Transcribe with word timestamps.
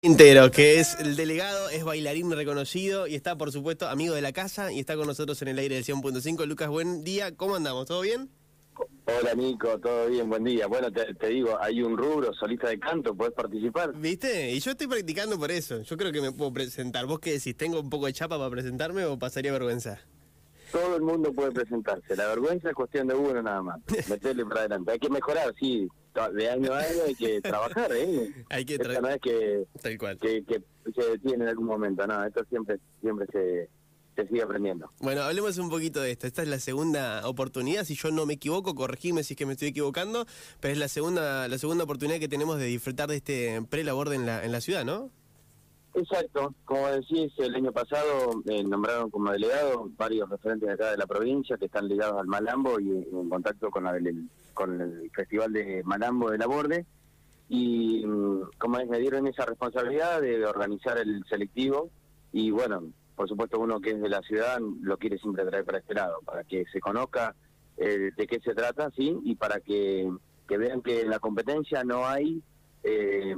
Quintero, 0.00 0.52
que 0.52 0.78
es 0.78 0.96
el 1.00 1.16
delegado, 1.16 1.70
es 1.70 1.82
bailarín 1.82 2.30
reconocido 2.30 3.08
y 3.08 3.16
está, 3.16 3.36
por 3.36 3.50
supuesto, 3.50 3.88
amigo 3.88 4.14
de 4.14 4.22
la 4.22 4.30
casa 4.30 4.70
y 4.70 4.78
está 4.78 4.94
con 4.94 5.08
nosotros 5.08 5.42
en 5.42 5.48
el 5.48 5.58
aire 5.58 5.74
del 5.74 5.84
100.5. 5.84 6.46
Lucas, 6.46 6.68
buen 6.68 7.02
día, 7.02 7.34
¿cómo 7.34 7.56
andamos? 7.56 7.86
¿Todo 7.86 8.02
bien? 8.02 8.30
Hola 9.06 9.34
Nico, 9.34 9.76
todo 9.80 10.08
bien, 10.08 10.28
buen 10.30 10.44
día. 10.44 10.68
Bueno, 10.68 10.86
te, 10.92 11.26
digo, 11.26 11.58
hay 11.60 11.82
un 11.82 11.98
rubro, 11.98 12.32
solista 12.32 12.68
de 12.68 12.78
canto, 12.78 13.12
¿puedes 13.12 13.34
participar? 13.34 13.92
¿Viste? 13.98 14.52
Y 14.52 14.60
yo 14.60 14.70
estoy 14.70 14.86
practicando 14.86 15.36
por 15.36 15.50
eso. 15.50 15.82
Yo 15.82 15.96
creo 15.96 16.12
que 16.12 16.20
me 16.20 16.30
puedo 16.30 16.52
presentar. 16.52 17.04
¿Vos 17.06 17.18
qué 17.18 17.32
decís? 17.32 17.56
¿Tengo 17.56 17.80
un 17.80 17.90
poco 17.90 18.06
de 18.06 18.12
chapa 18.12 18.38
para 18.38 18.50
presentarme 18.50 19.04
o 19.04 19.18
pasaría 19.18 19.50
vergüenza? 19.50 19.98
Todo 20.70 20.94
el 20.94 21.02
mundo 21.02 21.32
puede 21.32 21.50
presentarse. 21.50 22.14
La 22.14 22.28
vergüenza 22.28 22.68
es 22.68 22.74
cuestión 22.76 23.08
de 23.08 23.16
uno 23.16 23.42
nada 23.42 23.62
más. 23.62 23.80
Meterle 24.08 24.46
para 24.46 24.60
adelante. 24.60 24.92
Hay 24.92 25.00
que 25.00 25.10
mejorar, 25.10 25.52
sí 25.58 25.88
de 26.34 26.50
año 26.50 26.72
a 26.72 26.78
año 26.78 27.02
hay 27.06 27.14
que 27.14 27.40
trabajar, 27.42 27.92
¿eh? 27.92 28.32
Hay 28.50 28.64
que 28.64 28.78
trabajar. 28.78 29.02
no 29.02 29.08
es 29.08 29.20
que, 29.20 29.64
Tal 29.82 29.98
cual. 29.98 30.18
Que, 30.18 30.44
se 30.94 31.10
detiene 31.10 31.44
en 31.44 31.50
algún 31.50 31.66
momento, 31.66 32.06
no, 32.06 32.24
esto 32.24 32.42
siempre, 32.48 32.78
siempre 33.02 33.26
se, 33.30 33.68
se 34.16 34.26
sigue 34.28 34.42
aprendiendo. 34.42 34.90
Bueno, 35.00 35.22
hablemos 35.22 35.58
un 35.58 35.68
poquito 35.68 36.00
de 36.00 36.12
esto. 36.12 36.26
Esta 36.26 36.42
es 36.42 36.48
la 36.48 36.58
segunda 36.58 37.28
oportunidad, 37.28 37.84
si 37.84 37.94
yo 37.94 38.10
no 38.10 38.24
me 38.24 38.34
equivoco, 38.34 38.74
corregime 38.74 39.22
si 39.22 39.34
es 39.34 39.38
que 39.38 39.44
me 39.44 39.52
estoy 39.52 39.68
equivocando, 39.68 40.26
pero 40.60 40.72
es 40.72 40.78
la 40.78 40.88
segunda 40.88 41.46
la 41.46 41.58
segunda 41.58 41.84
oportunidad 41.84 42.18
que 42.18 42.28
tenemos 42.28 42.58
de 42.58 42.66
disfrutar 42.66 43.08
de 43.08 43.16
este 43.16 43.62
pre-labor 43.68 44.14
en 44.14 44.24
la, 44.24 44.44
en 44.44 44.52
la 44.52 44.60
ciudad, 44.60 44.84
¿no? 44.84 45.10
Exacto, 45.98 46.54
como 46.64 46.86
decís, 46.88 47.32
el 47.38 47.54
año 47.56 47.72
pasado 47.72 48.42
eh, 48.48 48.62
nombraron 48.62 49.10
como 49.10 49.32
delegado 49.32 49.90
varios 49.96 50.28
referentes 50.28 50.68
de 50.68 50.74
acá 50.74 50.90
de 50.92 50.96
la 50.96 51.06
provincia 51.06 51.56
que 51.56 51.64
están 51.64 51.88
ligados 51.88 52.20
al 52.20 52.26
Malambo 52.28 52.78
y 52.78 52.90
en 52.90 53.28
contacto 53.28 53.68
con, 53.70 53.86
el, 53.86 54.28
con 54.58 54.80
el 54.80 55.10
Festival 55.14 55.52
de 55.52 55.82
Malambo 55.84 56.32
de 56.32 56.38
la 56.38 56.48
Borde. 56.48 56.84
Y 57.48 58.04
mm, 58.04 58.50
como 58.58 58.84
me 58.84 58.98
dieron 58.98 59.28
esa 59.28 59.46
responsabilidad 59.46 60.20
de 60.20 60.44
organizar 60.44 60.98
el 60.98 61.24
selectivo 61.28 61.90
y 62.32 62.50
bueno, 62.50 62.82
por 63.14 63.28
supuesto 63.28 63.60
uno 63.60 63.80
que 63.80 63.90
es 63.90 64.00
de 64.02 64.08
la 64.08 64.20
ciudad 64.22 64.58
lo 64.82 64.96
quiere 64.98 65.16
siempre 65.18 65.44
traer 65.44 65.64
para 65.64 65.78
este 65.78 65.94
lado, 65.94 66.18
para 66.24 66.42
que 66.42 66.64
se 66.72 66.80
conozca 66.80 67.36
eh, 67.76 68.10
de 68.16 68.26
qué 68.26 68.40
se 68.40 68.52
trata, 68.52 68.90
sí, 68.96 69.16
y 69.22 69.36
para 69.36 69.60
que, 69.60 70.10
que 70.48 70.58
vean 70.58 70.82
que 70.82 71.02
en 71.02 71.10
la 71.10 71.20
competencia 71.20 71.84
no 71.84 72.04
hay... 72.06 72.42
Eh, 72.82 73.36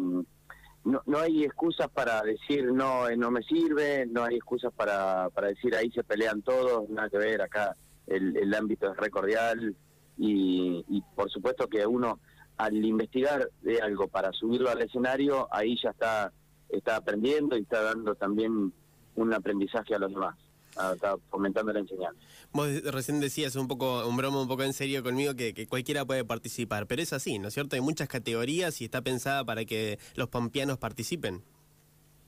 no, 0.83 1.03
no 1.05 1.19
hay 1.19 1.45
excusas 1.45 1.91
para 1.91 2.23
decir 2.23 2.73
no 2.73 3.07
eh, 3.07 3.15
no 3.15 3.31
me 3.31 3.43
sirve, 3.43 4.07
no 4.07 4.25
hay 4.25 4.37
excusas 4.37 4.73
para, 4.73 5.29
para 5.29 5.49
decir 5.49 5.77
ahí 5.77 5.91
se 5.91 6.03
pelean 6.03 6.41
todos, 6.41 6.89
nada 6.89 7.11
que 7.11 7.19
ver, 7.19 7.43
acá 7.43 7.77
el, 8.07 8.35
el 8.35 8.55
ámbito 8.55 8.91
es 8.91 8.97
recordial 8.97 9.77
y, 10.21 10.85
y 10.89 11.03
por 11.17 11.31
supuesto 11.31 11.67
que 11.67 11.87
uno 11.87 12.21
al 12.61 12.85
investigar 12.85 13.51
de 13.63 13.81
algo 13.81 14.07
para 14.07 14.33
subirlo 14.33 14.69
al 14.71 14.83
escenario, 14.83 15.49
ahí 15.51 15.79
ya 15.83 15.91
está, 15.91 16.31
está 16.69 16.97
aprendiendo 16.97 17.57
y 17.57 17.63
está 17.63 17.83
dando 17.83 18.15
también 18.15 18.73
un 19.15 19.35
aprendizaje 19.35 19.95
a 19.95 19.99
los 19.99 20.11
demás. 20.11 20.37
Ah, 20.77 20.93
está 20.95 21.17
fomentando 21.31 21.73
la 21.73 21.81
enseñanza. 21.81 22.21
Vos 22.53 22.69
recién 22.85 23.19
decías 23.19 23.57
un 23.57 23.67
poco, 23.67 24.07
un 24.07 24.17
broma 24.17 24.41
un 24.41 24.47
poco 24.47 24.63
en 24.63 24.73
serio 24.73 25.03
conmigo 25.03 25.35
que, 25.35 25.67
cualquiera 25.67 26.05
puede 26.05 26.25
participar, 26.25 26.87
pero 26.87 27.03
es 27.03 27.13
así, 27.13 27.39
¿no 27.39 27.49
es 27.49 27.55
cierto? 27.55 27.77
Hay 27.77 27.83
muchas 27.83 28.09
categorías 28.09 28.81
y 28.81 28.85
está 28.85 29.03
pensada 29.03 29.45
para 29.45 29.65
que 29.65 29.99
los 30.15 30.29
pampeanos 30.29 30.79
participen. 30.79 31.43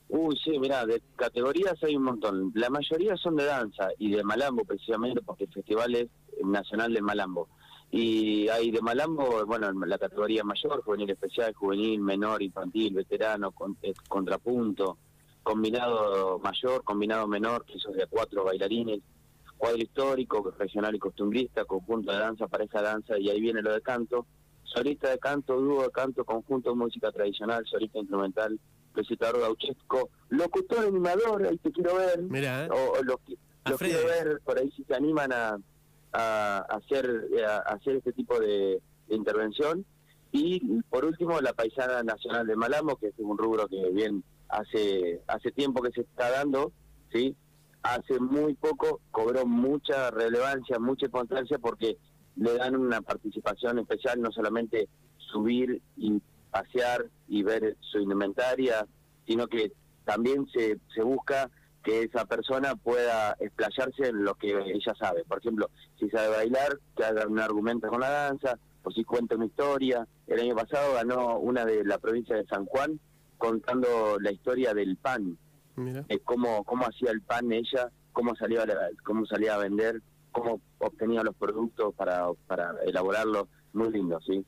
Uy, 0.09 0.37
sí, 0.43 0.59
mira, 0.59 0.85
de 0.85 1.01
categorías 1.15 1.81
hay 1.83 1.95
un 1.95 2.03
montón. 2.03 2.51
La 2.55 2.69
mayoría 2.69 3.15
son 3.17 3.35
de 3.35 3.45
danza 3.45 3.89
y 3.97 4.11
de 4.11 4.23
malambo 4.23 4.63
precisamente 4.65 5.21
porque 5.21 5.45
el 5.45 5.53
festival 5.53 5.95
es 5.95 6.07
nacional 6.43 6.91
de 6.93 7.01
malambo. 7.01 7.47
Y 7.95 8.49
hay 8.49 8.71
de 8.71 8.81
malambo, 8.81 9.45
bueno, 9.45 9.71
la 9.85 9.99
categoría 9.99 10.43
mayor, 10.43 10.81
juvenil 10.81 11.11
especial, 11.11 11.53
juvenil, 11.53 12.01
menor, 12.01 12.41
infantil, 12.41 12.95
veterano, 12.95 13.51
con, 13.51 13.77
eh, 13.83 13.93
contrapunto, 14.09 14.97
combinado 15.43 16.39
mayor, 16.39 16.83
combinado 16.83 17.27
menor, 17.27 17.63
que 17.65 17.73
esos 17.73 17.93
de 17.93 18.07
cuatro 18.07 18.45
bailarines, 18.45 18.99
cuadro 19.59 19.77
histórico, 19.77 20.55
regional 20.57 20.95
y 20.95 20.97
costumbrista, 20.97 21.65
conjunto 21.65 22.11
de 22.11 22.17
danza, 22.17 22.47
pareja 22.47 22.79
de 22.79 22.85
danza, 22.85 23.19
y 23.19 23.29
ahí 23.29 23.39
viene 23.39 23.61
lo 23.61 23.71
de 23.71 23.81
canto, 23.81 24.25
solista 24.63 25.11
de 25.11 25.19
canto, 25.19 25.61
dúo 25.61 25.83
de 25.83 25.91
canto, 25.91 26.25
conjunto 26.25 26.71
de 26.71 26.75
música 26.75 27.11
tradicional, 27.11 27.63
solista 27.67 27.99
instrumental, 27.99 28.59
recitador 28.95 29.39
gauchesco, 29.39 30.09
locutor 30.29 30.87
animador, 30.87 31.45
ahí 31.45 31.59
te 31.59 31.71
quiero 31.71 31.93
ver, 31.97 32.23
Mira, 32.23 32.65
¿eh? 32.65 32.69
o, 32.71 33.03
los, 33.03 33.17
quiero 33.77 34.07
ver 34.07 34.41
por 34.43 34.57
ahí 34.57 34.71
si 34.71 34.83
se 34.83 34.95
animan 34.95 35.31
a, 35.31 35.59
a, 36.13 36.59
hacer 36.69 37.27
a, 37.47 37.57
hacer 37.73 37.97
este 37.97 38.13
tipo 38.13 38.39
de, 38.39 38.81
intervención, 39.09 39.85
y 40.31 40.81
por 40.89 41.05
último 41.05 41.39
la 41.39 41.53
paisana 41.53 42.01
nacional 42.01 42.47
de 42.47 42.55
Malamo, 42.55 42.95
que 42.95 43.07
es 43.07 43.13
un 43.17 43.37
rubro 43.37 43.67
que 43.67 43.89
bien 43.91 44.23
hace 44.49 45.21
hace 45.27 45.51
tiempo 45.51 45.83
que 45.83 45.91
se 45.91 46.01
está 46.01 46.31
dando, 46.31 46.71
¿sí? 47.11 47.35
Hace 47.83 48.19
muy 48.19 48.55
poco 48.55 49.01
cobró 49.11 49.45
mucha 49.45 50.09
relevancia, 50.09 50.79
mucha 50.79 51.05
importancia 51.05 51.59
porque 51.59 51.97
le 52.35 52.57
dan 52.57 52.75
una 52.75 53.01
participación 53.01 53.79
especial, 53.79 54.19
no 54.21 54.31
solamente 54.31 54.87
subir 55.17 55.81
y 55.97 56.19
pasear 56.49 57.05
y 57.27 57.43
ver 57.43 57.75
su 57.79 57.99
indumentaria, 57.99 58.87
sino 59.27 59.47
que 59.47 59.71
también 60.05 60.47
se, 60.51 60.79
se 60.95 61.03
busca 61.03 61.49
que 61.83 62.03
esa 62.03 62.25
persona 62.25 62.75
pueda 62.75 63.35
explayarse 63.39 64.07
en 64.07 64.23
lo 64.23 64.35
que 64.35 64.49
ella 64.49 64.93
sabe. 64.97 65.23
Por 65.25 65.39
ejemplo, 65.39 65.69
si 65.99 66.09
sabe 66.09 66.29
bailar, 66.29 66.79
que 66.95 67.03
haga 67.03 67.27
un 67.27 67.39
argumento 67.39 67.89
con 67.89 67.99
la 67.99 68.09
danza, 68.09 68.57
o 68.83 68.91
si 68.91 69.03
cuenta 69.03 69.35
una 69.35 69.45
historia. 69.45 70.07
El 70.27 70.39
año 70.39 70.55
pasado 70.55 70.93
ganó 70.93 71.39
una 71.39 71.65
de 71.65 71.83
la 71.83 71.97
provincia 71.97 72.35
de 72.35 72.45
San 72.45 72.65
Juan, 72.65 72.99
contando 73.37 74.17
la 74.19 74.31
historia 74.31 74.73
del 74.73 74.95
pan, 74.97 75.37
cómo, 76.23 76.63
cómo 76.63 76.85
hacía 76.85 77.11
el 77.11 77.21
pan 77.21 77.51
ella, 77.51 77.89
cómo 78.13 78.35
salía, 78.35 78.65
cómo 79.03 79.25
salía 79.25 79.55
a 79.55 79.57
vender, 79.57 80.01
cómo 80.31 80.61
obtenía 80.79 81.23
los 81.23 81.35
productos 81.35 81.93
para, 81.95 82.27
para 82.47 82.75
elaborarlos, 82.85 83.47
muy 83.73 83.91
lindo, 83.91 84.19
¿sí? 84.21 84.45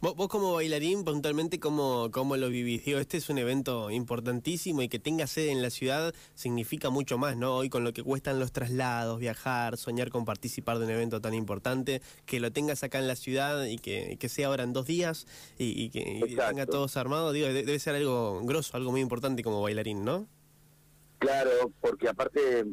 Vos, 0.00 0.28
como 0.28 0.54
bailarín, 0.54 1.04
puntualmente, 1.04 1.58
¿cómo, 1.60 2.10
¿cómo 2.12 2.36
lo 2.36 2.48
vivís? 2.48 2.84
Digo, 2.84 2.98
este 2.98 3.16
es 3.16 3.28
un 3.28 3.38
evento 3.38 3.90
importantísimo 3.90 4.82
y 4.82 4.88
que 4.88 4.98
tenga 4.98 5.26
sede 5.26 5.50
en 5.50 5.62
la 5.62 5.70
ciudad 5.70 6.14
significa 6.34 6.90
mucho 6.90 7.18
más, 7.18 7.36
¿no? 7.36 7.56
Hoy 7.56 7.68
con 7.68 7.84
lo 7.84 7.92
que 7.92 8.02
cuestan 8.02 8.38
los 8.38 8.52
traslados, 8.52 9.18
viajar, 9.18 9.76
soñar 9.76 10.10
con 10.10 10.24
participar 10.24 10.78
de 10.78 10.86
un 10.86 10.90
evento 10.90 11.20
tan 11.20 11.34
importante, 11.34 12.02
que 12.26 12.40
lo 12.40 12.52
tengas 12.52 12.82
acá 12.82 12.98
en 12.98 13.08
la 13.08 13.16
ciudad 13.16 13.64
y 13.64 13.78
que, 13.78 14.16
que 14.18 14.28
sea 14.28 14.48
ahora 14.48 14.64
en 14.64 14.72
dos 14.72 14.86
días 14.86 15.26
y, 15.58 15.90
que 15.90 16.36
tenga 16.36 16.66
todos 16.66 16.96
armados, 16.96 17.32
digo, 17.32 17.48
debe 17.48 17.78
ser 17.78 17.94
algo 17.94 18.40
grosso, 18.44 18.76
algo 18.76 18.90
muy 18.90 19.00
importante 19.00 19.42
como 19.42 19.62
bailarín, 19.62 20.04
¿no? 20.04 20.26
Claro, 21.18 21.50
porque 21.80 22.08
aparte 22.08 22.64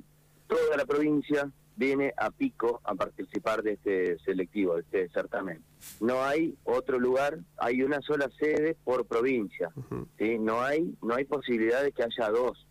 toda 0.47 0.77
la 0.77 0.85
provincia 0.85 1.51
viene 1.75 2.13
a 2.17 2.31
Pico 2.31 2.81
a 2.83 2.95
participar 2.95 3.63
de 3.63 3.73
este 3.73 4.19
selectivo, 4.19 4.75
de 4.75 4.81
este 4.81 5.09
certamen. 5.09 5.63
No 6.01 6.23
hay 6.23 6.57
otro 6.63 6.99
lugar, 6.99 7.39
hay 7.57 7.83
una 7.83 8.01
sola 8.01 8.29
sede 8.37 8.75
por 8.83 9.05
provincia, 9.05 9.71
¿sí? 10.17 10.37
No 10.37 10.61
hay 10.61 10.95
no 11.01 11.15
hay 11.15 11.25
posibilidad 11.25 11.83
de 11.83 11.91
que 11.91 12.03
haya 12.03 12.29
dos. 12.29 12.67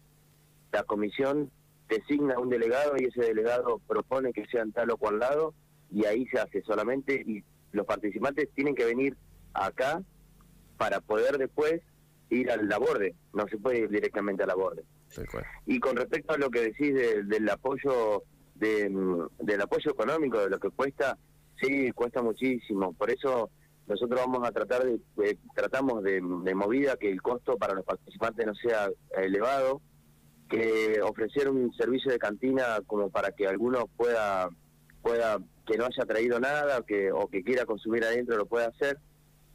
La 0.73 0.83
comisión 0.83 1.51
designa 1.89 2.39
un 2.39 2.51
delegado 2.51 2.93
y 2.99 3.05
ese 3.05 3.23
delegado 3.23 3.81
propone 3.87 4.33
que 4.33 4.47
sean 4.47 4.73
tal 4.73 4.91
o 4.91 4.97
cual 4.99 5.19
lado 5.19 5.55
y 5.91 6.05
ahí 6.05 6.27
se 6.27 6.39
hace 6.39 6.63
solamente 6.63 7.15
y 7.27 7.43
los 7.73 7.87
participantes 7.87 8.51
tienen 8.55 8.75
que 8.75 8.85
venir 8.85 9.17
acá 9.55 10.03
para 10.77 11.01
poder 11.01 11.39
después 11.39 11.81
ir 12.31 12.51
al 12.51 12.69
laborde, 12.69 13.15
no 13.33 13.47
se 13.49 13.57
puede 13.57 13.81
ir 13.81 13.89
directamente 13.89 14.43
al 14.43 14.49
laborde. 14.49 14.85
Y 15.67 15.81
con 15.81 15.97
respecto 15.97 16.35
a 16.35 16.39
lo 16.39 16.51
que 16.51 16.61
decís 16.61 16.95
del 16.95 17.49
apoyo 17.49 18.23
de, 18.55 18.91
del 19.39 19.61
apoyo 19.63 19.91
económico, 19.91 20.41
de 20.41 20.51
lo 20.51 20.61
que 20.61 20.71
cuesta, 20.71 21.17
sí, 21.61 21.93
cuesta 21.93 22.23
muchísimo. 22.23 22.93
Por 22.93 23.11
eso 23.11 23.51
nosotros 23.87 24.21
vamos 24.21 24.47
a 24.47 24.53
tratar 24.53 24.85
de, 24.85 25.39
tratamos 25.55 26.03
de, 26.03 26.21
movida 26.21 26.97
que 26.97 27.11
el 27.11 27.23
costo 27.23 27.57
para 27.57 27.75
los 27.75 27.85
participantes 27.85 28.47
no 28.47 28.55
sea 28.55 28.91
elevado, 29.17 29.81
que 30.49 31.01
ofrecer 31.03 31.49
un 31.49 31.73
servicio 31.75 32.13
de 32.13 32.19
cantina 32.19 32.81
como 32.87 33.11
para 33.11 33.33
que 33.33 33.47
alguno 33.47 33.87
pueda, 33.97 34.49
pueda 35.03 35.39
que 35.67 35.77
no 35.77 35.85
haya 35.87 36.05
traído 36.07 36.41
nada 36.41 36.83
que, 36.87 37.13
o 37.13 37.29
que 37.29 37.43
quiera 37.43 37.67
consumir 37.67 38.05
adentro 38.05 38.37
lo 38.37 38.47
pueda 38.47 38.69
hacer, 38.69 38.99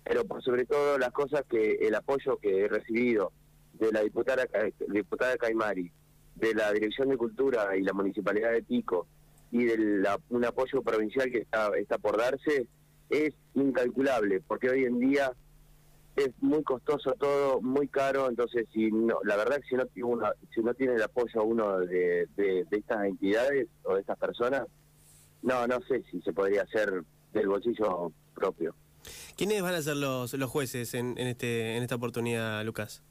pero 0.03 0.25
por 0.25 0.43
sobre 0.43 0.65
todo 0.65 0.97
las 0.97 1.11
cosas 1.11 1.43
que 1.49 1.73
el 1.81 1.95
apoyo 1.95 2.37
que 2.37 2.61
he 2.61 2.67
recibido 2.67 3.31
de 3.73 3.91
la 3.91 4.01
diputada, 4.01 4.45
diputada 4.87 5.37
Caimari, 5.37 5.91
de 6.35 6.53
la 6.53 6.71
Dirección 6.71 7.09
de 7.09 7.17
Cultura 7.17 7.75
y 7.77 7.81
la 7.81 7.93
Municipalidad 7.93 8.51
de 8.51 8.63
Pico 8.63 9.07
y 9.53 9.65
de 9.65 10.03
un 10.29 10.45
apoyo 10.45 10.81
provincial 10.81 11.29
que 11.31 11.37
está, 11.37 11.69
está 11.77 11.99
por 11.99 12.17
darse 12.17 12.67
es 13.11 13.35
incalculable, 13.53 14.41
porque 14.41 14.67
hoy 14.67 14.85
en 14.85 14.99
día 14.99 15.31
es 16.15 16.31
muy 16.41 16.63
costoso 16.63 17.13
todo, 17.19 17.61
muy 17.61 17.87
caro, 17.87 18.27
entonces 18.29 18.65
si 18.73 18.91
no, 18.91 19.19
la 19.23 19.35
verdad 19.35 19.57
que 19.57 19.67
si 19.67 19.75
no, 19.75 20.07
uno, 20.07 20.27
si 20.55 20.61
no 20.61 20.73
tiene 20.73 20.95
el 20.95 21.03
apoyo 21.03 21.43
uno 21.43 21.77
de, 21.81 22.27
de, 22.35 22.65
estas 22.71 23.05
entidades 23.05 23.67
o 23.83 23.93
de 23.93 24.01
estas 24.01 24.17
personas, 24.17 24.63
no, 25.43 25.67
no 25.67 25.79
sé 25.87 26.03
si 26.09 26.19
se 26.21 26.33
podría 26.33 26.63
hacer 26.63 27.03
del 27.31 27.47
bolsillo 27.47 28.11
propio. 28.33 28.73
¿Quiénes 29.37 29.61
van 29.61 29.75
a 29.75 29.83
ser 29.83 29.97
los, 29.97 30.33
los 30.33 30.49
jueces 30.49 30.95
en, 30.95 31.15
en, 31.19 31.27
este, 31.27 31.77
en 31.77 31.83
esta 31.83 31.95
oportunidad, 31.95 32.65
Lucas? 32.65 33.03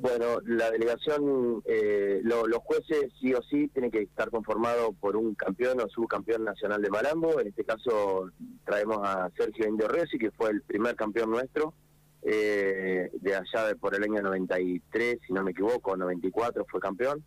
Bueno, 0.00 0.40
la 0.46 0.70
delegación, 0.70 1.60
eh, 1.64 2.20
los 2.22 2.58
jueces 2.58 3.10
sí 3.20 3.34
o 3.34 3.42
sí 3.42 3.66
tienen 3.68 3.90
que 3.90 4.02
estar 4.02 4.30
conformados 4.30 4.94
por 5.00 5.16
un 5.16 5.34
campeón 5.34 5.80
o 5.80 5.88
subcampeón 5.88 6.44
nacional 6.44 6.80
de 6.80 6.88
Malambo. 6.88 7.40
En 7.40 7.48
este 7.48 7.64
caso 7.64 8.30
traemos 8.64 9.00
a 9.02 9.28
Sergio 9.36 9.66
Indio 9.66 9.88
Rossi, 9.88 10.16
que 10.16 10.30
fue 10.30 10.50
el 10.50 10.62
primer 10.62 10.94
campeón 10.94 11.30
nuestro, 11.30 11.74
eh, 12.22 13.10
de 13.12 13.34
allá 13.34 13.66
de, 13.66 13.74
por 13.74 13.96
el 13.96 14.04
año 14.04 14.22
93, 14.22 15.18
si 15.26 15.32
no 15.32 15.42
me 15.42 15.50
equivoco, 15.50 15.96
94 15.96 16.64
fue 16.70 16.78
campeón. 16.78 17.24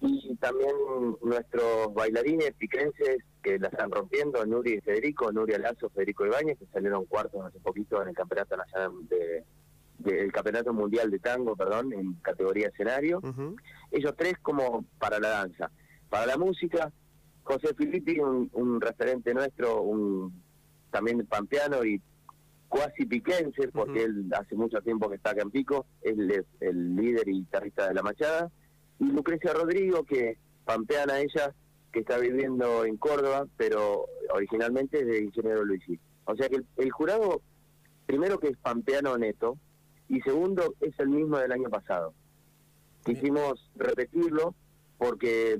Y 0.00 0.34
también 0.36 0.74
nuestros 1.22 1.92
bailarines 1.92 2.54
piquenses 2.54 3.18
que 3.42 3.58
la 3.58 3.68
están 3.68 3.90
rompiendo, 3.90 4.44
Nuri 4.46 4.74
y 4.74 4.80
Federico, 4.80 5.30
Nuri 5.30 5.58
Lazo, 5.58 5.90
Federico 5.90 6.24
Ibáñez, 6.24 6.58
que 6.58 6.66
salieron 6.72 7.04
cuartos 7.04 7.44
hace 7.44 7.60
poquito 7.60 8.00
en 8.00 8.08
el 8.08 8.14
Campeonato 8.14 8.56
Nacional 8.56 8.92
de 9.08 9.44
del 9.98 10.32
Campeonato 10.32 10.72
Mundial 10.72 11.10
de 11.10 11.18
Tango, 11.18 11.56
perdón, 11.56 11.92
en 11.92 12.14
categoría 12.14 12.68
escenario. 12.68 13.20
Ellos 13.90 14.14
tres 14.16 14.34
como 14.42 14.84
para 14.98 15.18
la 15.18 15.28
danza. 15.28 15.70
Para 16.08 16.26
la 16.26 16.36
música, 16.36 16.92
José 17.44 17.74
Filippi, 17.74 18.18
un, 18.18 18.80
referente 18.80 19.34
nuestro, 19.34 19.82
un 19.82 20.42
también 20.90 21.24
pampeano 21.26 21.84
y 21.84 22.00
cuasi 22.68 23.04
piquense, 23.06 23.68
porque 23.68 24.04
él 24.04 24.30
hace 24.38 24.54
mucho 24.54 24.80
tiempo 24.80 25.08
que 25.08 25.16
está 25.16 25.30
acá 25.30 25.42
en 25.42 25.50
Pico, 25.50 25.86
él 26.02 26.30
es 26.30 26.44
el 26.60 26.96
líder 26.96 27.28
y 27.28 27.40
guitarrista 27.40 27.88
de 27.88 27.94
La 27.94 28.02
Machada. 28.02 28.50
Y 28.98 29.04
Lucrecia 29.06 29.52
Rodrigo, 29.52 30.04
que 30.04 30.38
pampeana 30.64 31.20
ella, 31.20 31.54
que 31.92 32.00
está 32.00 32.18
viviendo 32.18 32.84
en 32.84 32.96
Córdoba, 32.96 33.46
pero 33.56 34.06
originalmente 34.32 35.00
es 35.00 35.06
de 35.06 35.22
Ingeniero 35.24 35.64
Luisi. 35.64 35.98
O 36.24 36.36
sea 36.36 36.48
que 36.48 36.56
el, 36.56 36.66
el 36.76 36.90
jurado, 36.90 37.42
primero 38.06 38.38
que 38.38 38.48
es 38.48 38.56
pampeano 38.56 39.18
neto, 39.18 39.58
y 40.12 40.20
segundo 40.20 40.74
es 40.80 40.92
el 40.98 41.08
mismo 41.08 41.38
del 41.38 41.52
año 41.52 41.70
pasado. 41.70 42.12
Quisimos 43.02 43.70
repetirlo 43.76 44.54
porque 44.98 45.58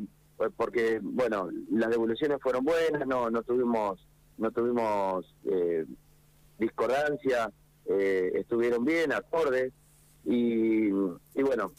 porque 0.57 1.01
bueno 1.03 1.49
las 1.71 1.89
devoluciones 1.89 2.39
fueron 2.43 2.63
buenas, 2.63 3.07
no 3.07 3.31
no 3.31 3.43
tuvimos 3.43 4.07
no 4.37 4.51
tuvimos 4.51 5.35
eh, 5.47 5.87
discordancia, 6.59 7.51
eh, 7.87 8.31
estuvieron 8.35 8.85
bien, 8.85 9.13
acordes 9.13 9.73
y, 10.27 10.89
y 10.89 11.43
bueno 11.43 11.73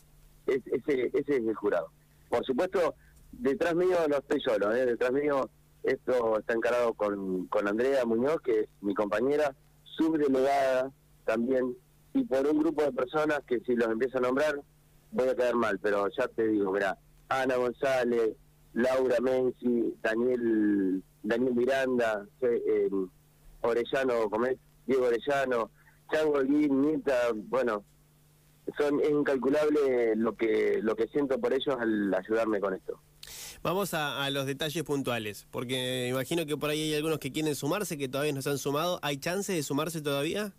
ese 0.48 1.12
ese 1.14 1.38
es 1.38 1.48
el 1.48 1.56
jurado. 1.56 1.92
Por 2.28 2.44
supuesto 2.44 2.96
detrás 3.32 3.76
mío 3.76 3.98
no 4.10 4.18
estoy 4.18 4.42
solo, 4.42 4.74
¿eh? 4.74 4.88
detrás 4.88 5.12
mío 5.12 5.48
esto 5.84 6.40
está 6.40 6.54
encarado 6.54 6.96
con, 6.96 7.46
con 7.48 7.68
Andrea 7.68 8.04
Muñoz, 8.04 8.42
que 8.42 8.62
es 8.62 8.70
mi 8.82 8.96
compañera, 8.96 9.54
subdelegada 9.84 10.92
también 11.26 11.76
y 12.14 12.24
por 12.26 12.46
un 12.48 12.60
grupo 12.60 12.84
de 12.84 12.92
personas 12.92 13.42
que 13.48 13.60
si 13.62 13.76
los 13.76 13.90
empiezo 13.90 14.18
a 14.18 14.22
nombrar 14.22 14.56
voy 15.12 15.30
a 15.30 15.36
quedar 15.36 15.56
mal, 15.56 15.80
pero 15.80 16.08
ya 16.18 16.28
te 16.28 16.48
digo, 16.48 16.72
mira, 16.72 16.98
Ana 17.30 17.56
González, 17.56 18.36
Laura 18.74 19.18
Menzi, 19.22 19.94
Daniel 20.02 21.04
Daniel 21.22 21.54
Miranda, 21.54 22.26
eh, 22.42 22.90
Orellano, 23.62 24.30
Diego 24.86 25.06
Orellano, 25.06 25.70
Chango 26.12 26.42
Guín, 26.42 26.82
Nita, 26.82 27.32
bueno, 27.34 27.84
son 28.78 29.00
es 29.02 29.12
incalculable 29.12 30.16
lo 30.16 30.36
que 30.36 30.80
lo 30.82 30.96
que 30.96 31.08
siento 31.08 31.40
por 31.40 31.54
ellos 31.54 31.76
al 31.80 32.14
ayudarme 32.14 32.60
con 32.60 32.74
esto. 32.74 33.00
Vamos 33.62 33.94
a, 33.94 34.26
a, 34.26 34.30
los 34.30 34.46
detalles 34.46 34.84
puntuales, 34.84 35.48
porque 35.50 36.08
imagino 36.10 36.46
que 36.46 36.58
por 36.58 36.70
ahí 36.70 36.82
hay 36.82 36.96
algunos 36.96 37.20
que 37.20 37.32
quieren 37.32 37.56
sumarse, 37.56 37.98
que 37.98 38.10
todavía 38.10 38.34
no 38.34 38.42
se 38.42 38.50
han 38.50 38.58
sumado. 38.58 39.00
¿Hay 39.02 39.18
chance 39.18 39.54
de 39.54 39.64
sumarse 39.64 40.02
todavía? 40.02 40.52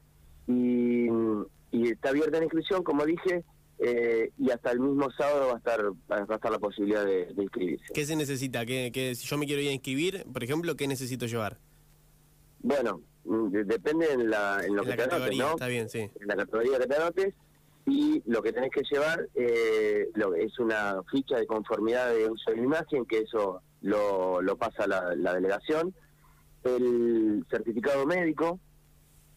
Y, 0.48 1.06
y 1.70 1.90
está 1.90 2.08
abierta 2.10 2.38
la 2.38 2.44
inscripción, 2.44 2.82
como 2.82 3.04
dije, 3.04 3.44
eh, 3.78 4.32
y 4.38 4.50
hasta 4.50 4.72
el 4.72 4.80
mismo 4.80 5.08
sábado 5.12 5.48
va 5.48 5.54
a 5.54 5.58
estar 5.58 5.84
va 6.10 6.16
a 6.16 6.34
estar 6.34 6.50
la 6.50 6.58
posibilidad 6.58 7.04
de, 7.04 7.32
inscribirse. 7.36 7.86
¿Qué 7.94 8.04
se 8.04 8.16
necesita? 8.16 8.66
¿Qué, 8.66 9.12
si 9.14 9.26
yo 9.26 9.38
me 9.38 9.46
quiero 9.46 9.62
ir 9.62 9.68
a 9.68 9.72
inscribir, 9.72 10.24
por 10.32 10.42
ejemplo, 10.42 10.76
qué 10.76 10.88
necesito 10.88 11.26
llevar? 11.26 11.58
Bueno, 12.60 13.02
mm, 13.24 13.50
depende 13.66 14.12
en, 14.12 14.30
la, 14.30 14.60
en 14.64 14.74
lo 14.74 14.82
que 14.82 14.94
te 14.94 15.02
anotes, 15.04 15.36
¿no? 15.36 15.50
Está 15.50 15.68
bien, 15.68 15.88
sí. 15.88 16.00
En 16.00 16.26
la 16.26 16.36
categoría 16.36 16.78
que 16.78 16.86
te 16.86 16.96
anotes 16.96 17.34
y 17.86 18.22
lo 18.26 18.42
que 18.42 18.52
tenés 18.52 18.70
que 18.70 18.82
llevar 18.90 19.28
eh, 19.34 20.08
lo, 20.14 20.34
es 20.34 20.58
una 20.58 21.00
ficha 21.10 21.38
de 21.38 21.46
conformidad 21.46 22.12
de 22.12 22.28
uso 22.28 22.50
de 22.50 22.58
imagen, 22.58 23.06
que 23.06 23.20
eso 23.20 23.62
lo, 23.80 24.42
lo 24.42 24.56
pasa 24.56 24.86
la, 24.88 25.14
la 25.14 25.34
delegación, 25.34 25.94
el 26.64 27.46
certificado 27.48 28.04
médico, 28.06 28.58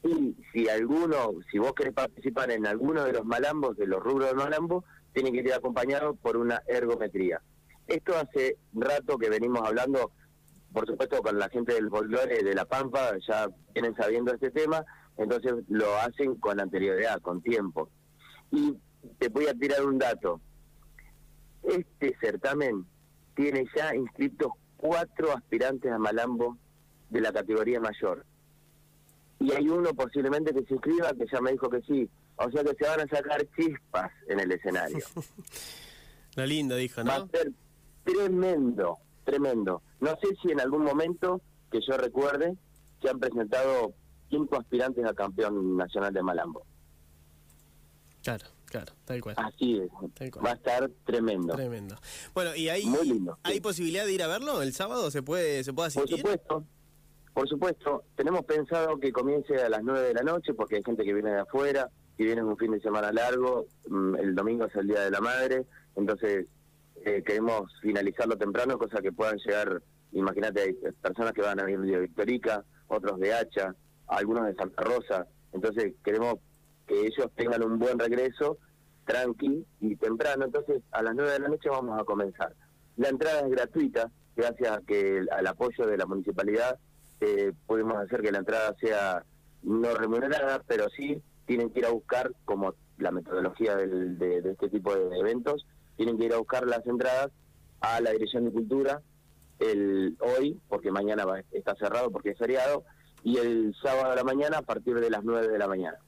y 0.04 0.36
si 0.52 0.68
alguno, 0.68 1.32
si 1.52 1.60
vos 1.60 1.74
querés 1.74 1.94
participar 1.94 2.52
en 2.52 2.66
alguno 2.66 3.04
de 3.04 3.14
los 3.14 3.26
malambos, 3.26 3.78
de 3.78 3.86
los 3.86 4.02
rubros 4.02 4.30
de 4.30 4.36
malambo, 4.36 4.84
tiene 5.14 5.32
que 5.32 5.40
ir 5.40 5.54
acompañado 5.54 6.16
por 6.16 6.38
una 6.38 6.62
ergometría. 6.68 7.42
Esto 7.88 8.18
hace 8.18 8.58
rato 8.74 9.18
que 9.18 9.30
venimos 9.30 9.62
hablando, 9.68 10.12
por 10.74 10.88
supuesto 10.88 11.22
con 11.22 11.38
la 11.38 11.50
gente 11.50 11.74
del 11.74 11.90
folclore 11.90 12.44
de 12.44 12.56
La 12.56 12.66
Pampa, 12.66 13.12
ya 13.28 13.48
vienen 13.74 13.96
sabiendo 13.96 14.34
este 14.34 14.50
tema, 14.50 14.84
entonces 15.18 15.54
lo 15.68 15.96
hacen 15.98 16.36
con 16.36 16.60
anterioridad, 16.60 17.22
con 17.22 17.42
tiempo. 17.42 17.90
Y 18.52 18.76
te 19.20 19.30
voy 19.30 19.48
a 19.48 19.54
tirar 19.54 19.86
un 19.86 20.00
dato. 20.00 20.42
Este 21.64 22.16
certamen 22.20 22.86
tiene 23.36 23.66
ya 23.76 23.94
inscritos 23.94 24.52
cuatro 24.78 25.32
aspirantes 25.32 25.92
a 25.92 26.00
Malambo 26.00 26.58
de 27.10 27.22
la 27.22 27.32
categoría 27.32 27.80
mayor 27.80 28.26
y 29.42 29.52
hay 29.52 29.68
uno 29.68 29.94
posiblemente 29.94 30.54
que 30.54 30.64
se 30.66 30.76
inscriba 30.76 31.14
que 31.14 31.26
ya 31.32 31.42
me 31.42 31.52
dijo 31.52 31.68
que 31.68 31.82
sí. 31.82 32.08
O 32.36 32.50
sea 32.52 32.64
que 32.64 32.76
se 32.80 32.88
van 32.88 33.02
a 33.02 33.08
sacar 33.08 33.44
chispas 33.56 34.12
en 34.28 34.40
el 34.40 34.52
escenario. 34.52 35.00
Lo 36.36 36.46
lindo, 36.46 36.76
dijo, 36.76 37.04
¿no? 37.04 37.10
Va 37.10 37.16
a 37.16 37.28
ser 37.28 37.52
tremendo, 38.04 39.00
tremendo. 39.24 39.82
No 40.00 40.10
sé 40.22 40.30
si 40.42 40.52
en 40.52 40.62
algún 40.62 40.84
momento, 40.84 41.42
que 41.72 41.80
yo 41.82 41.98
recuerde, 41.98 42.56
se 43.02 43.10
han 43.10 43.20
presentado 43.20 43.94
cinco 44.30 44.58
aspirantes 44.58 45.06
a 45.06 45.14
campeón 45.14 45.76
nacional 45.76 46.14
de 46.14 46.22
Malambo. 46.22 46.64
Claro, 48.24 48.46
claro, 48.66 48.94
tal 49.06 49.22
cual. 49.22 49.36
Así 49.40 49.80
es. 49.80 49.90
Va 50.38 50.52
a 50.52 50.54
estar 50.54 50.90
tremendo. 51.04 51.56
Tremendo. 51.56 51.96
Bueno, 52.36 52.56
¿y 52.56 52.70
hay, 52.70 52.86
Muy 52.86 53.08
lindo, 53.08 53.40
¿hay 53.42 53.60
posibilidad 53.60 54.06
de 54.06 54.14
ir 54.14 54.22
a 54.22 54.28
verlo 54.28 54.62
el 54.62 54.74
sábado? 54.74 55.10
¿Se 55.10 55.24
puede, 55.24 55.64
se 55.64 55.74
puede 55.74 55.88
asistir? 55.88 56.22
Por 56.22 56.32
supuesto. 56.32 56.66
Por 57.34 57.48
supuesto, 57.48 58.04
tenemos 58.16 58.44
pensado 58.44 59.00
que 59.00 59.12
comience 59.12 59.56
a 59.56 59.70
las 59.70 59.84
9 59.84 60.10
de 60.10 60.14
la 60.14 60.24
noche 60.24 60.54
porque 60.54 60.76
hay 60.76 60.84
gente 60.84 61.04
que 61.04 61.14
viene 61.14 61.32
de 61.32 61.40
afuera 61.40 61.90
y 62.18 62.26
viene 62.26 62.44
un 62.44 62.58
fin 62.58 62.72
de 62.72 62.82
semana 62.82 63.12
largo, 63.12 63.68
mm, 63.88 64.16
el 64.18 64.36
domingo 64.36 64.66
es 64.66 64.76
el 64.76 64.88
Día 64.88 65.02
de 65.02 65.12
la 65.12 65.22
Madre, 65.22 65.66
entonces 65.96 66.46
eh, 67.06 67.24
queremos 67.26 67.72
finalizarlo 67.82 68.38
temprano, 68.38 68.78
cosa 68.78 69.02
que 69.02 69.14
puedan 69.14 69.38
llegar, 69.38 69.82
imagínate, 70.12 70.62
hay 70.62 70.74
personas 71.02 71.32
que 71.34 71.42
van 71.42 71.60
a 71.60 71.64
venir 71.64 71.80
de 71.80 72.00
Victorica, 72.02 72.64
otros 72.88 73.18
de 73.20 73.34
Hacha, 73.34 73.74
algunos 74.08 74.46
de 74.46 74.56
Santa 74.56 74.84
Rosa, 74.84 75.26
entonces 75.54 75.94
queremos 76.04 76.36
que 76.86 77.08
ellos 77.08 77.32
tengan 77.36 77.64
un 77.64 77.80
buen 77.80 77.98
regreso, 77.98 78.58
tranqui 79.06 79.66
y 79.80 79.96
temprano, 79.96 80.46
entonces 80.46 80.84
a 80.92 81.02
las 81.02 81.16
9 81.16 81.32
de 81.32 81.40
la 81.40 81.48
noche 81.48 81.70
vamos 81.70 82.00
a 82.00 82.04
comenzar. 82.04 82.54
La 82.98 83.08
entrada 83.08 83.40
es 83.42 83.50
gratuita, 83.50 84.12
gracias 84.36 84.78
a 84.78 84.82
que 84.82 85.26
al 85.32 85.48
apoyo 85.48 85.88
de 85.88 85.98
la 85.98 86.06
municipalidad 86.06 86.78
eh, 87.22 87.54
podemos 87.68 87.98
hacer 87.98 88.22
que 88.22 88.32
la 88.32 88.40
entrada 88.40 88.76
sea 88.80 89.24
no 89.64 89.94
remunerada, 89.94 90.62
pero 90.68 90.90
sí 90.90 91.22
tienen 91.46 91.70
que 91.70 91.80
ir 91.80 91.86
a 91.86 91.92
buscar, 91.92 92.32
como 92.46 92.74
la 92.98 93.12
metodología 93.12 93.76
de, 93.76 94.42
este 94.44 94.70
tipo 94.70 94.96
de 94.96 95.18
eventos, 95.20 95.66
tienen 95.98 96.18
que 96.18 96.26
ir 96.26 96.34
a 96.34 96.38
buscar 96.38 96.66
las 96.68 96.86
entradas 96.86 97.32
a 97.80 98.02
la 98.02 98.12
Dirección 98.12 98.46
de 98.46 98.52
Cultura 98.52 99.02
el 99.60 100.18
hoy, 100.20 100.60
porque 100.68 100.92
mañana 100.92 101.26
va, 101.26 101.42
está 101.52 101.76
cerrado 101.76 102.10
porque 102.10 102.32
es 102.32 102.38
feriado, 102.38 102.84
y 103.24 103.38
el 103.38 103.76
sábado 103.82 104.12
a 104.12 104.16
la 104.16 104.24
mañana 104.24 104.58
a 104.58 104.62
partir 104.64 105.00
de 105.00 105.12
las 105.12 105.24
9 105.24 105.48
de 105.48 105.60
la 105.60 105.68
mañana. 105.68 106.00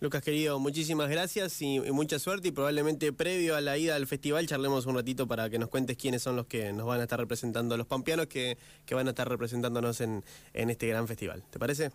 Lucas 0.00 0.22
querido, 0.22 0.60
muchísimas 0.60 1.10
gracias 1.10 1.60
y, 1.60 1.80
mucha 1.90 2.20
suerte 2.20 2.48
y 2.48 2.50
probablemente 2.52 3.12
previo 3.12 3.56
a 3.56 3.60
la 3.60 3.76
ida 3.78 3.96
al 3.96 4.06
festival 4.06 4.46
charlemos 4.46 4.86
un 4.86 4.94
ratito 4.94 5.26
para 5.26 5.50
que 5.50 5.58
nos 5.58 5.70
cuentes 5.70 5.96
quiénes 5.96 6.22
son 6.22 6.36
los 6.36 6.46
que 6.46 6.72
nos 6.72 6.86
van 6.86 7.00
a 7.00 7.02
estar 7.02 7.18
representando, 7.18 7.76
los 7.76 7.88
pampeanos 7.88 8.26
que, 8.28 8.56
que 8.86 8.94
van 8.94 9.08
a 9.08 9.10
estar 9.10 9.28
representándonos 9.28 10.00
en, 10.00 10.22
en 10.54 10.70
este 10.70 10.86
gran 10.86 11.08
festival. 11.08 11.42
¿Te 11.50 11.58
parece? 11.58 11.90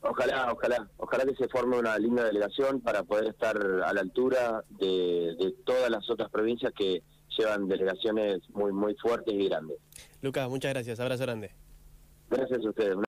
ojalá, 0.00 0.52
ojalá, 0.52 0.88
ojalá 0.96 1.24
que 1.24 1.36
se 1.36 1.46
forme 1.46 1.78
una 1.78 1.96
linda 1.96 2.24
delegación 2.24 2.80
para 2.80 3.04
poder 3.04 3.26
estar 3.26 3.56
a 3.56 3.92
la 3.92 4.00
altura 4.00 4.64
de, 4.70 5.36
de 5.38 5.54
todas 5.64 5.88
las 5.90 6.10
otras 6.10 6.28
provincias 6.30 6.72
que 6.76 7.04
llevan 7.38 7.68
delegaciones 7.68 8.40
muy, 8.50 8.72
muy 8.72 8.96
fuertes 8.96 9.32
y 9.32 9.48
grandes. 9.48 9.78
Lucas, 10.20 10.48
muchas 10.48 10.72
gracias, 10.72 10.98
abrazo 10.98 11.22
grande. 11.22 11.52
Gracias 12.30 12.64
a 12.64 12.68
ustedes. 12.68 12.96